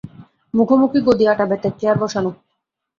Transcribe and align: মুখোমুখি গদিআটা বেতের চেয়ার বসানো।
মুখোমুখি 0.53 0.99
গদিআটা 1.07 1.45
বেতের 1.51 1.73
চেয়ার 1.79 1.97
বসানো। 2.01 2.31